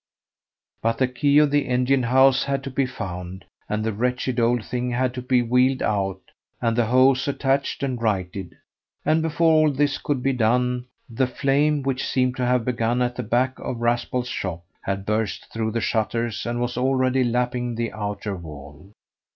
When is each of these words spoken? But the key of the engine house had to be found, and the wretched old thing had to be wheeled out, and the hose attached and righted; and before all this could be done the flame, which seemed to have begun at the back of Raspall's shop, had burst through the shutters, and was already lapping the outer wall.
But 0.81 0.97
the 0.97 1.07
key 1.07 1.37
of 1.37 1.51
the 1.51 1.67
engine 1.67 2.01
house 2.01 2.45
had 2.45 2.63
to 2.63 2.71
be 2.71 2.87
found, 2.87 3.45
and 3.69 3.83
the 3.83 3.93
wretched 3.93 4.39
old 4.39 4.65
thing 4.65 4.89
had 4.89 5.13
to 5.13 5.21
be 5.21 5.43
wheeled 5.43 5.83
out, 5.83 6.21
and 6.59 6.75
the 6.75 6.87
hose 6.87 7.27
attached 7.27 7.83
and 7.83 8.01
righted; 8.01 8.55
and 9.05 9.21
before 9.21 9.51
all 9.53 9.71
this 9.71 9.99
could 9.99 10.23
be 10.23 10.33
done 10.33 10.85
the 11.07 11.27
flame, 11.27 11.83
which 11.83 12.03
seemed 12.07 12.35
to 12.37 12.45
have 12.47 12.65
begun 12.65 12.99
at 13.03 13.15
the 13.15 13.21
back 13.21 13.59
of 13.59 13.77
Raspall's 13.81 14.27
shop, 14.27 14.63
had 14.81 15.05
burst 15.05 15.53
through 15.53 15.69
the 15.69 15.81
shutters, 15.81 16.47
and 16.47 16.59
was 16.59 16.77
already 16.79 17.23
lapping 17.23 17.75
the 17.75 17.93
outer 17.93 18.35
wall. 18.35 18.93